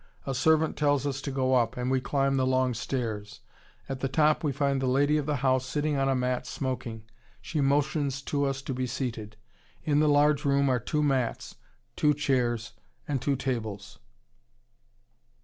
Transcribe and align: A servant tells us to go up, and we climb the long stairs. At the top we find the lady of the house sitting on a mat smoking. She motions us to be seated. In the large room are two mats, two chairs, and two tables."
A 0.25 0.33
servant 0.33 0.77
tells 0.77 1.05
us 1.05 1.21
to 1.21 1.29
go 1.29 1.53
up, 1.53 1.77
and 1.77 1.91
we 1.91 2.01
climb 2.01 2.35
the 2.35 2.45
long 2.47 2.73
stairs. 2.73 3.41
At 3.87 3.99
the 3.99 4.07
top 4.07 4.43
we 4.43 4.51
find 4.51 4.81
the 4.81 4.87
lady 4.87 5.15
of 5.17 5.27
the 5.27 5.35
house 5.45 5.63
sitting 5.63 5.95
on 5.95 6.09
a 6.09 6.15
mat 6.15 6.47
smoking. 6.47 7.03
She 7.39 7.61
motions 7.61 8.23
us 8.33 8.63
to 8.63 8.73
be 8.73 8.87
seated. 8.87 9.37
In 9.83 9.99
the 9.99 10.09
large 10.09 10.43
room 10.43 10.69
are 10.69 10.79
two 10.79 11.03
mats, 11.03 11.53
two 11.95 12.15
chairs, 12.15 12.73
and 13.07 13.21
two 13.21 13.35
tables." 13.35 13.99